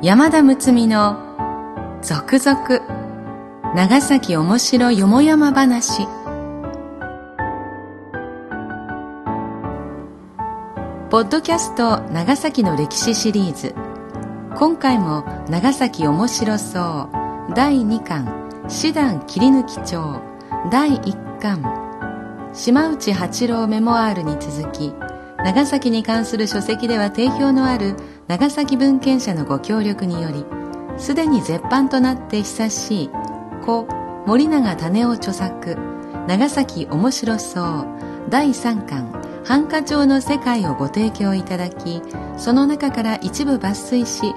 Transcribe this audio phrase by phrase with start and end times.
[0.00, 6.06] 山田睦美の続々長崎おもしろよもやま話。
[11.10, 13.74] ポッドキャスト長崎の歴史シリーズ。
[14.56, 17.10] 今回も長崎おもしろそ
[17.50, 17.54] う。
[17.56, 18.68] 第2巻。
[18.68, 20.20] 師団切り抜き帳
[20.70, 22.52] 第1巻。
[22.54, 24.94] 島内八郎メモアールに続き
[25.38, 27.96] 長崎に関する書籍では定評のある
[28.28, 30.44] 長崎文献者のご協力により
[30.98, 33.10] すでに絶版となって久しい
[33.64, 33.86] 故
[34.26, 35.76] 森永種夫著作
[36.26, 37.86] 長崎面白そう
[38.28, 42.02] 第3巻繁華町の世界をご提供いただき
[42.36, 44.34] その中から一部抜粋し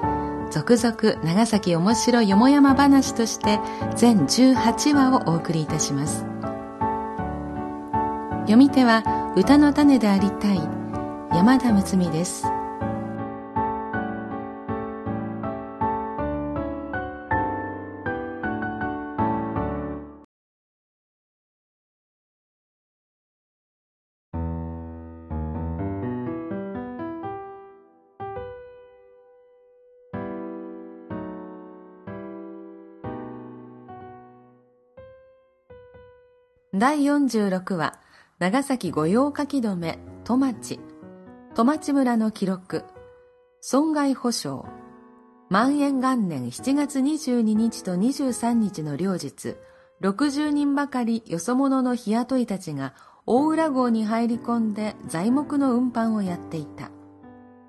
[0.50, 3.58] 続々長崎面白よもやま話として
[3.96, 6.26] 全18話をお送りいたします。
[8.42, 10.60] 読み手は歌の種でありたい
[11.32, 12.51] 山田睦美です。
[36.82, 37.94] 第46話
[38.40, 40.80] 長崎御用書き留め戸町。
[41.54, 42.82] 戸町村の記録。
[43.60, 44.68] 損害保障
[45.48, 49.54] 万延元年7月22日と23日の両日
[50.00, 52.94] 60人ばかりよそ者の日雇いたちが
[53.26, 56.90] 大浦号に入り込んで材木の運搬をやっていた。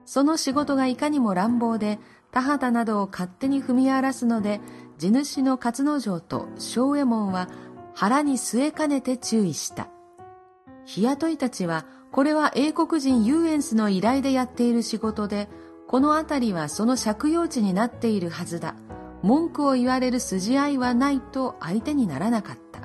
[0.06, 2.00] その仕事がいかにも乱暴で
[2.32, 4.60] 田畑などを勝手に踏み荒らすので
[4.98, 7.48] 地主の勝之丞と正右衛門は
[7.96, 9.90] 腹に据えかねて注意した
[10.86, 15.50] 日雇いたちはこれは英国人ユーエンスの依頼でやっている仕事で、
[15.88, 18.76] この辺りはその借用地になっているはずだ。
[19.24, 22.82] 文句を言われる筋合いはないと相手にならなかった。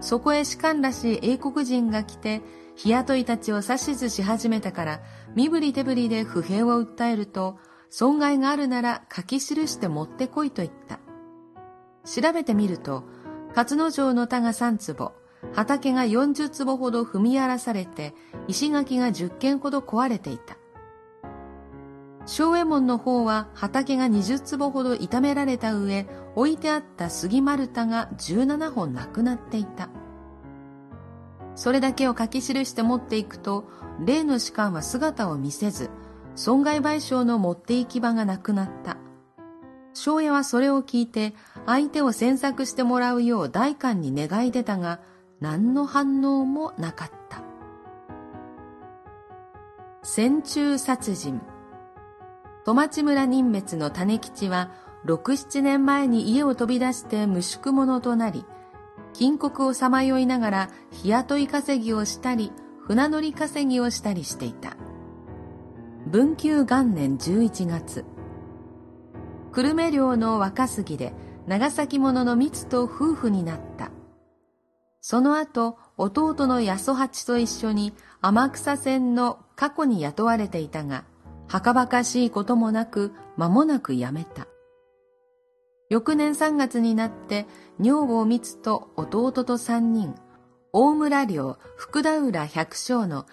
[0.00, 2.42] そこへ士官らしい英国人が来て、
[2.74, 5.00] 日雇いたちを指図し始めたから、
[5.36, 7.56] 身振り手振りで不平を訴えると、
[7.88, 10.98] 損害があるなら書き記して持ってこいと言った。
[12.04, 13.04] 調べてみると、
[13.56, 15.12] 勝之丞の田が三坪、
[15.52, 18.12] 畑が40坪ほど踏み荒らされて、
[18.48, 20.56] 石垣が10軒ほど壊れていた。
[22.26, 29.88] 正右衛門の方は畑が20坪ほど傷められた上、置いてあった杉丸太が17本なくなっていた。
[31.54, 33.68] それだけを書き記して持っていくと、
[34.04, 35.90] 例の士官は姿を見せず、
[36.34, 38.96] 損害賠償の持って行き場がなくなった。
[39.94, 41.34] 庄屋はそれを聞いて、
[41.66, 45.00] 相手を詮索してもらうよう大官に願い出たが、
[45.40, 47.42] 何の反応もなかった。
[50.02, 51.40] 戦中殺人
[52.64, 54.70] 戸町村任滅の種吉は
[55.06, 58.44] 6、7年前に家を飛び出して無宿者となり、
[59.12, 64.76] 金国をさまよいながら日雇い稼ぎをしたり、船乗り稼ぎをしたりしていた。
[66.06, 68.04] 文久元年11月、
[69.54, 71.12] 久留米領の若杉で
[71.46, 73.92] 長崎者の密と夫婦になった。
[75.00, 81.04] その後、弟の八十八と一緒に天草線の過去に雇われていたが、
[81.46, 84.48] はかばかしいこともなく、間もなく辞めた。
[85.88, 87.46] 翌年3月になって、
[87.78, 90.16] 女房光と弟と三人、
[90.72, 93.26] 大村領福田浦百姓の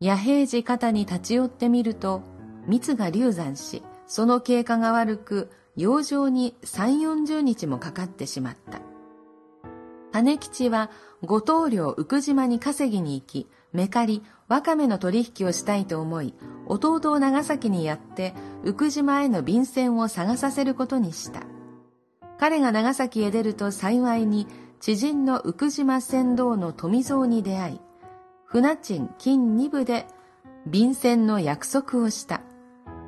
[0.00, 2.22] 野平寺方に立ち寄ってみると、
[2.66, 8.80] 光が流産し、その経過が悪く、養生に三四十日もかかってしまった。
[10.10, 10.90] 種吉は
[11.22, 16.34] 五島領福島に稼ぎに行き、めかり、わかめの取引をしたいと思い、
[16.66, 21.42] 弟を長崎にやって、福島への便箋を探させることにした。
[22.38, 24.46] 彼が長崎へ出ると幸いに、
[24.80, 27.80] 知人の福島船頭の富蔵に出会い、
[28.46, 30.06] 船賃金二部で
[30.66, 32.40] 便箋の約束をした。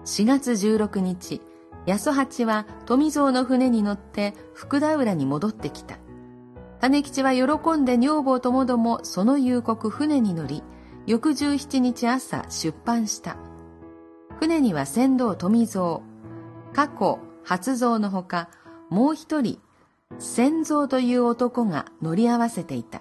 [0.05, 1.43] 4月16日、
[1.87, 5.99] 安八は富蔵の船に乗って福田浦に戻ってきた。
[6.81, 10.63] 種吉は喜んで女房ともどもその夕刻船に乗り、
[11.07, 13.37] 翌17日朝出版した。
[14.39, 16.01] 船には船頭富蔵、
[16.73, 18.49] 過去初蔵のほか、
[18.89, 19.61] もう一人、
[20.19, 23.01] 仙蔵という男が乗り合わせていた。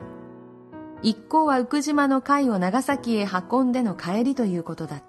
[1.01, 5.08] 一行は福島の海を長崎へ運んでの帰りということだった。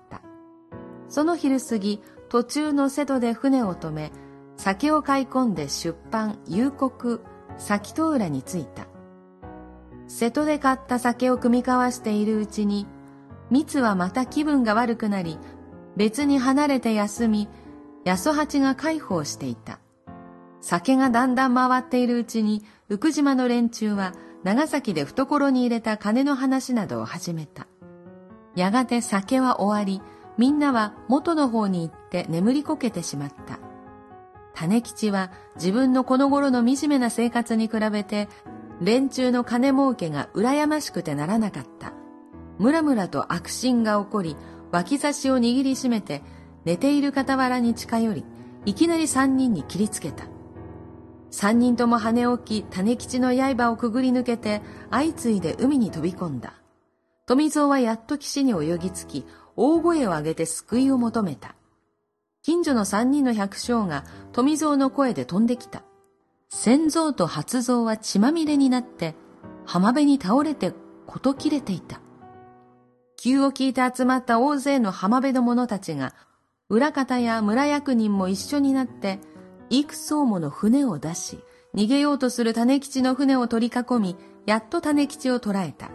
[1.11, 4.13] その昼過ぎ、途中の瀬戸で船を止め、
[4.57, 7.21] 酒を買い込んで出版、夕刻、
[7.59, 8.87] 先戸浦に着いた。
[10.07, 12.87] 瀬戸で買った酒を酌み交わしているうちに、
[13.51, 15.39] 蜜はまた気分が悪くなり、
[15.97, 17.49] 別に離れて休み、
[18.07, 19.81] 八十八が介抱していた。
[20.61, 24.13] 酒がだんだん回っているうちに、福島の連中は
[24.45, 27.67] 長崎で懐に入れた金の話などを始めた。
[28.55, 30.03] やがて酒は終わり、
[30.39, 33.59] みんなは元の方に行って眠りこけてしまった。
[34.55, 38.29] 種吉は自分のこの頃の惨めな生活に比べて、
[38.81, 41.93] 連中の金儲けが羨ましくてならなかった。
[42.59, 44.37] ムラムラと悪心が起こり、
[44.71, 46.23] 脇差しを握りしめて、
[46.65, 48.25] 寝ている傍らに近寄り、
[48.67, 50.27] いきなり三人に切りつけた。
[51.31, 54.61] 三人とも跳ね起き、種吉の刃をくぐり抜けて、
[54.91, 56.55] 相次いで海に飛び込んだ。
[57.27, 59.25] 富蔵はやっと岸に泳ぎつき、
[59.63, 61.55] 大声を上げて救いを求めた。
[62.43, 65.83] 近所の三人の百姓が富蔵の声で飛んできた。
[66.49, 69.15] 先蔵と初蔵は血まみれになって、
[69.67, 70.73] 浜辺に倒れて
[71.07, 72.01] こと切れていた。
[73.19, 76.15] 急を聞いて集まった大勢の浜辺の者たちが、
[76.71, 79.19] 裏方や村役人も一緒になって、
[79.69, 81.39] 幾層もの船を出し、
[81.75, 84.17] 逃げようとする種吉の船を取り囲み、
[84.47, 85.91] やっと種吉を捕らえた。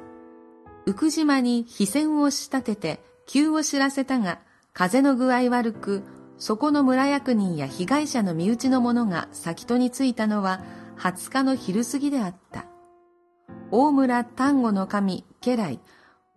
[0.85, 4.39] 浮島に飛船を仕立てて、急を知らせたが、
[4.74, 6.04] 風の具合悪く、
[6.38, 10.62] そこの村役人や被害者の身内の者が先戸に着いたのは
[10.98, 12.66] 20日の昼過ぎであった。
[13.72, 15.80] 大村丹後の神家来、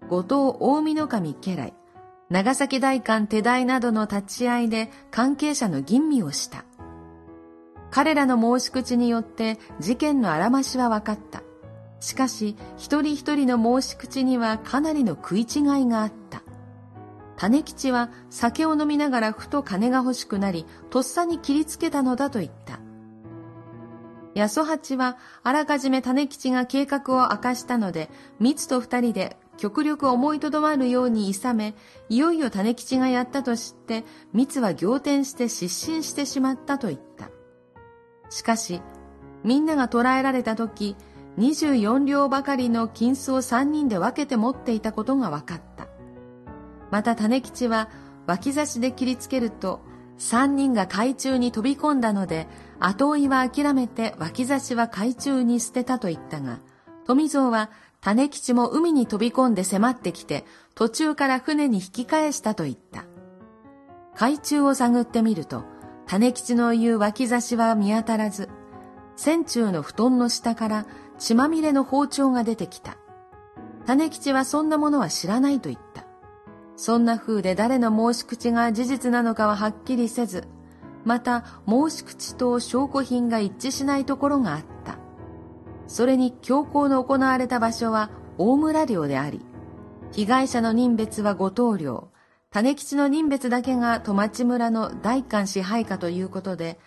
[0.09, 1.75] 後藤大見の神家来、
[2.31, 6.65] 長崎大官手代などの立ち会いで関係者の吟味をした。
[7.91, 11.43] 彼らの申し口によって事件のあらましは分かった。
[12.01, 16.43] しかし、一人一人の申し口にはかなりの食い違いがあった。
[17.39, 22.81] 種吉は酒を飲みながらふと金が欲しくなり、とっさに切りつけたのだと言った。
[24.35, 31.75] 八十八はあらかじめ種吉が計画を明かしたので、密と二人で極力思いとどまるように諌め、
[32.09, 37.31] いよいよ種吉がやったと知って、密は仰天して失神してしまったと言った。
[38.31, 38.83] しかし、
[39.45, 40.97] みんなが捕らえられた時、
[41.39, 45.68] 24両ばかりの金子を3人で分けて持っていたことが分かった。
[46.91, 47.89] また種吉は
[48.27, 49.81] 脇差しで切りつけると、
[50.19, 52.49] 3人が海中に飛び込んだので、
[52.81, 56.61] 後追いは諦めて脇差しは海中に捨てたと言ったが、
[57.07, 57.71] 富蔵は
[58.01, 60.45] 種吉も海に飛び込んで迫ってきて、
[60.75, 63.05] 途中から船に引き返したと言った。
[64.15, 65.65] 海中を探ってみると、
[66.07, 68.49] 種吉の言う脇差しは見当たらず、
[69.17, 70.87] 船中の布団の下から
[71.19, 72.97] 血まみれの包丁が出てきた。
[73.87, 75.88] 種吉はそんなものは知らないと言った。
[76.79, 80.47] そんな風で誰の申し口が事実なのかははっきりせず、
[81.05, 84.97] また申し口と証拠品が一致しないところがあった。
[85.89, 89.45] それに強行の行われた場所は大村領であり、
[90.13, 92.11] 被害者の人別は五島領、
[92.51, 96.79] 種吉の人別だけが戸町村の大官支配下ということで、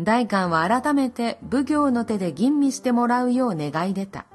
[0.00, 4.26] 大官は改めて奉行の手で吟味してもらうよう願い出た。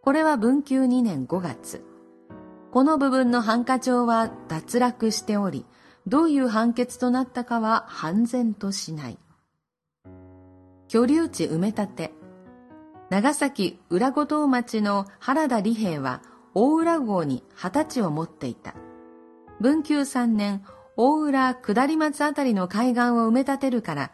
[0.00, 1.93] これは文久2年5月。
[2.74, 5.64] この部分のハンカ帳は脱落しており、
[6.08, 9.18] どういう判決となったかは判然としない。
[10.88, 12.12] 居留地埋め立て。
[13.10, 16.20] 長崎浦五島町の原田利平は
[16.52, 18.74] 大浦号に二十歳を持っていた。
[19.60, 20.64] 文久3年、
[20.96, 24.10] 大浦下り松あたりの海岸を埋め立てるから、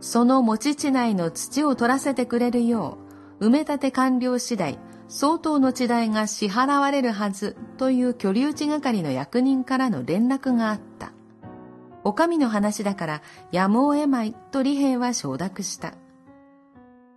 [0.00, 3.09] その持ち地内の土を取らせてくれるよう、
[3.40, 4.78] 埋め立て完了次第、
[5.08, 11.12] 相当の地代が支払われるはずという居留地係の役人からの連絡があった。
[12.04, 15.94] お上の話だからやむを得まいと利平は承諾した。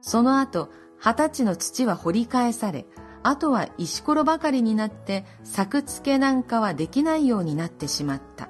[0.01, 2.86] その後、二十歳の土は掘り返され、
[3.22, 8.50] あとは石ころばかりになって作付けなんかはできないようになってしまった。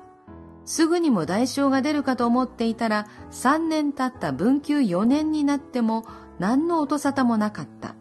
[0.65, 6.05] すぐにも代償が出るかと思っていたら3年経った文久4年になっても
[6.43, 7.95] 何の音沙汰もなかった。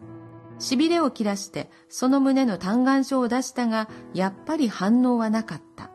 [0.59, 5.91] 痺れを切らしてその胸の嘆願書を出したがやっぱり反応はなかった。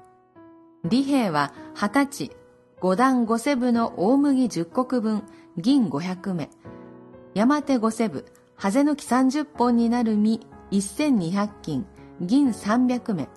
[0.83, 2.37] 李平は二十歳、
[2.81, 5.25] 五段五セブの大麦十石分、
[5.59, 6.49] 銀五百目、
[7.35, 8.25] 山手五セブ、
[8.57, 10.41] ハゼの木三十本になる実
[10.71, 11.87] 1200金、
[12.23, 13.29] 銀300目、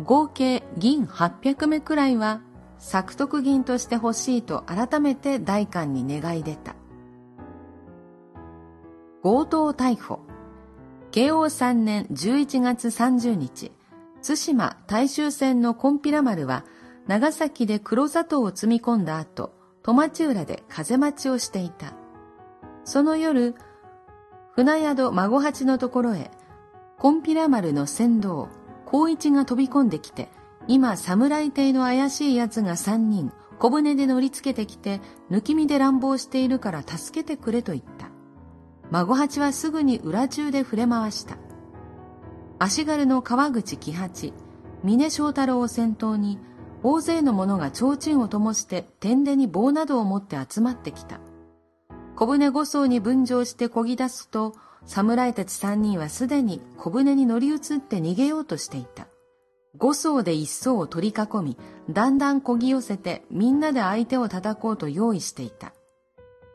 [0.00, 2.40] 合計銀800目くらいは
[2.78, 6.76] 作徳銀として欲しいと改めて大官に願い出た。
[9.22, 10.20] 強盗逮捕。
[11.10, 13.72] 慶応3年11月30日、
[14.22, 16.64] 津島大衆船のコンピラ丸は
[17.06, 21.94] 長崎で黒砂糖を積み込んだ後、戸町浦で風待ちをしていた。
[22.84, 23.54] その夜、
[24.52, 26.30] 船宿孫八のところへ
[26.98, 28.48] コンピラ丸の船頭、
[28.86, 30.28] 光一が飛び込んできて、
[30.66, 35.00] 今、侍邸の怪しい奴が三人、小舟で乗りつけてきて、
[35.30, 38.19] 抜き身で乱暴しているから助けてくれと言った。
[38.90, 41.36] 孫八はすぐに裏中で触れ回した。
[42.58, 44.32] 足軽の川口喜八、
[44.82, 46.38] 峰正太郎を先頭に、
[46.82, 51.20] 大勢の者が提灯を灯して天でに棒などを持って集まってきた。
[52.16, 54.54] 小舟五層に分乗して漕ぎ出すと、
[54.86, 59.06] 侍たち三人はすでに小舟に乗り移って逃げようとしていた。
[59.76, 61.56] 五層で一層を取り囲み、
[61.88, 65.72] だんだん漕ぎ寄せてみんなで相手を叩こうと用意していた。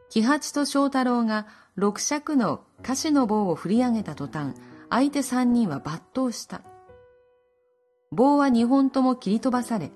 [0.10, 4.56] 喜八と正太郎が六尺の菓子の棒を振り上げた途端、
[4.90, 6.62] 相手三人は抜刀した。
[8.12, 9.92] 棒は二本とも切り飛ばされ、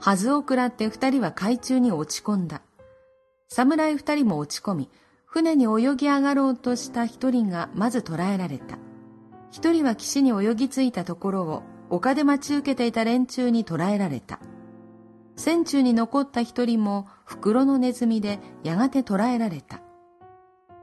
[0.00, 2.62] はずを食らって二人は海中に落ち込んだ。
[3.48, 4.90] 侍二人も落ち込み、
[5.26, 8.78] 船に泳ぎ上がろうとした一人がまず捕らえられた。
[9.50, 14.40] 一人は岸に泳ぎ着いたところを丘で待ち受けていた連中に捕らえられた。
[15.36, 19.82] 船中に残った一人も袋のネズミでやがて捕らえられた。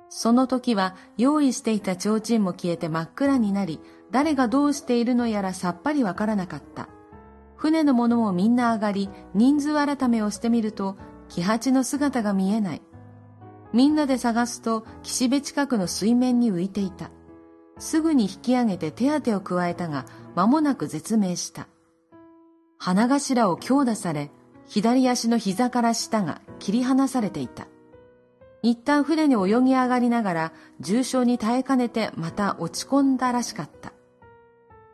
[0.09, 3.79] その時は用意していた提灯も消えて真っ暗になり、
[4.11, 6.89] 誰がどうしているのやらさっぱりわからなかった。
[7.55, 10.97] 船の者もみんな上がり、人数改めをしてみると、
[11.27, 12.81] 木八の姿が見えない。
[13.71, 17.11] みんなで探すと、岸辺近くの水面に浮いていた。
[17.77, 21.67] すぐに引き上げて手当てを加えたが、間もなく絶命した。
[22.77, 24.31] 花頭を強打され、
[24.65, 27.67] 左足の膝から下が切り離されていた。
[28.61, 33.93] 一旦船に泳ぎ上がりながら重傷に耐えかねてまた落ち込んだらしかった。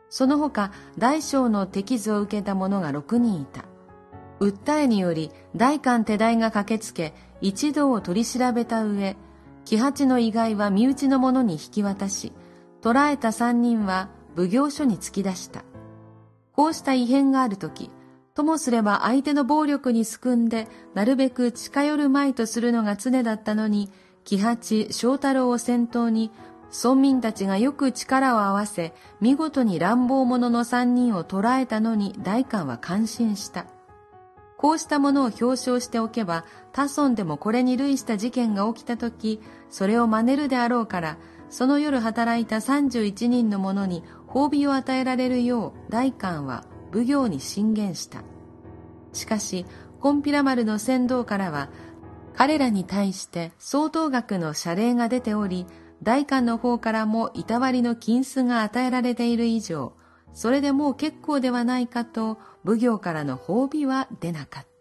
[0.08, 3.64] その他大小の手傷を受けた者が6人いた。
[4.38, 9.16] 訴えにより大官手代が駆けつけ一同を取り調べた上、
[9.64, 12.32] 木八の意外は身内の者に引き渡し、
[12.82, 15.64] 捕らえた三人は奉行所に突き出した。
[16.52, 17.90] こうした異変があるとき、
[18.36, 23.90] ともすれば相手の暴力にすくんで、なるべく近寄るまいとするのが常だったのに、
[24.24, 26.30] 木八、正太郎を先頭に
[26.70, 33.64] 村民たちがよく力を合わせ、見事に乱暴者の三人を捕らえたのに大官は感心した。
[34.58, 39.40] こうしたものを表彰しておけば、他村でもこれに類した事件が起きたとき、
[39.70, 41.16] それを真似るであろうから、
[41.48, 48.22] その夜働いた31人の者に褒美を与えられるよう大官は奉行に進言した。
[49.12, 49.66] しかし、
[50.00, 51.68] コンピラ丸の船頭からは、
[52.34, 55.66] 彼らに対して相当額の謝礼が出ており、
[56.02, 59.94] 代官の方からもいたわりの金子が与えられている以上、
[60.34, 64.75] それでもう結構ではないかと奉行からの褒美は出なかった。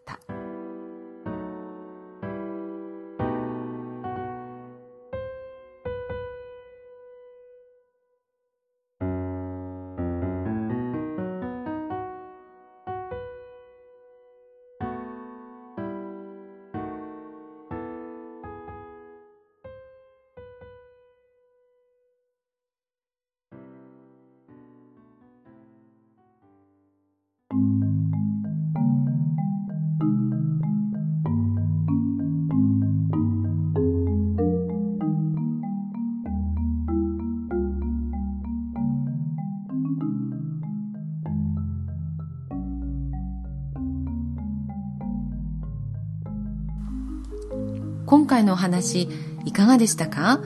[48.16, 49.10] 今回のお話
[49.44, 50.40] いかがでしたか、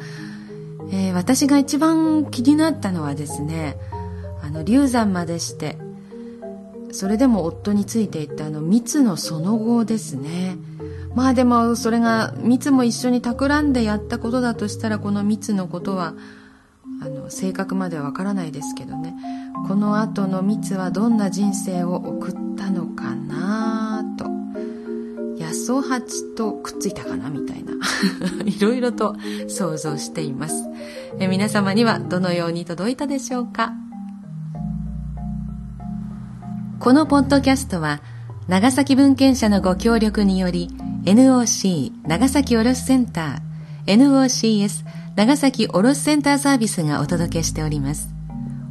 [0.92, 3.78] えー、私が一番気になったのはですね
[4.42, 5.78] あの流産までして
[6.92, 10.58] それでも夫についていったあの蜜のその後ですね。
[11.14, 16.16] まあでもそれが蜜も一緒に企んでやったことだとしたらこの蜜のことは
[17.04, 19.14] あの正確まではわからないですけどね。
[19.68, 23.89] この後の蜜はどんな人生を送ったのかな？
[25.70, 27.74] と野草鉢とくっついたかなみたいな。
[28.44, 29.16] いろいろと
[29.48, 30.68] 想像しています。
[31.20, 33.74] え皆様にはどのように届いたでしょうか？
[36.80, 38.02] このポッドキャストは
[38.48, 40.70] 長崎文献社のご協力により
[41.04, 44.86] NOC 長崎卸センター NOCS
[45.16, 48.10] 長崎卸センターサービスがお届けしております。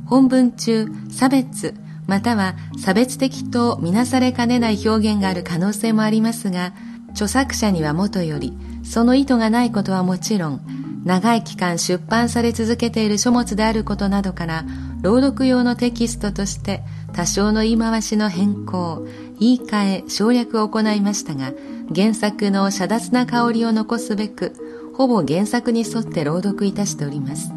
[0.07, 1.75] 本文中、差別、
[2.09, 6.73] または差別的とみなされかねない表現がある可能性もありますが、
[7.19, 10.61] 著作者にはもとより、その意図がないことはもちろん、
[11.05, 14.65] 長い期間出版され続けている書物であることなどから、
[15.03, 19.05] 朗読用のテキストとして多少の言い回しの変更、
[19.41, 21.53] 言い換え、省略を行いましたが、
[21.93, 24.55] 原作の遮奪な香りを残すべく、
[24.95, 27.51] ほぼ原作に沿って朗読いたしております。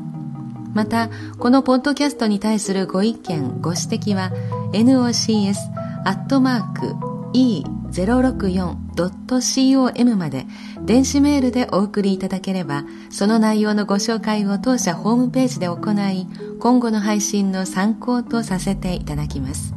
[0.74, 4.32] また、このポッドキャストに対するご意見、ご指摘は、
[4.74, 5.56] nocs
[6.04, 6.96] アットマーク
[7.34, 10.46] e 064.com まで
[10.86, 16.28] 電子メールでお送りいただければその内容のご紹介を当社ホームページで行い
[16.60, 19.74] 今後の配信の参考とさせていただきます。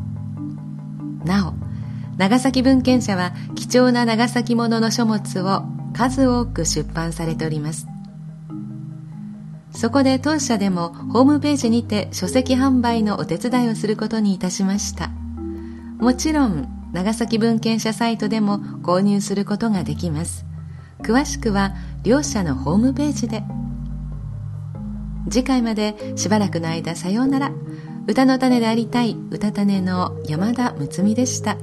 [1.24, 1.54] なお
[2.16, 7.88] 長崎文献社は貴重な長崎ものの書物を数多く出版されております。
[9.72, 15.10] そこで当社でもホームページにて書籍販売のお手伝いをすることにいたしました。
[15.98, 20.46] もちろん長崎文献者サイトでも購入することができます。
[21.02, 21.74] 詳しくは
[22.04, 23.42] 両社のホームページで。
[25.28, 27.52] 次回までしばらくの間さようなら。
[28.06, 31.56] 歌の種でありたい歌種の山田睦美でした。